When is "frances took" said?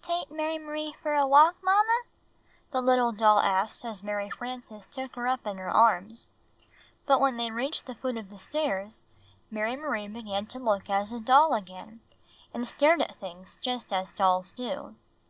4.30-5.14